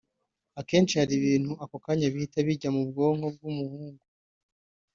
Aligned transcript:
akenshi 0.59 0.93
hari 0.99 1.13
ibintu 1.19 1.51
ako 1.63 1.75
kanya 1.85 2.07
bihita 2.13 2.39
bijya 2.47 2.69
mu 2.75 2.81
bwonko 2.89 3.27
bw’umuhungu 3.35 4.03